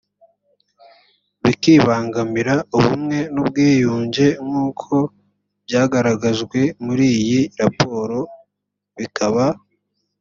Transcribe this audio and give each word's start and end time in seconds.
bikibangamira 1.43 2.53
ubumwe 2.77 3.17
n 3.33 3.35
ubwiyunge 3.41 4.27
nk 4.45 4.53
uko 4.67 4.93
byagaragajwe 5.65 6.59
muri 6.85 7.05
iyi 7.19 7.39
raporo 7.61 8.19
bikaba 8.97 9.45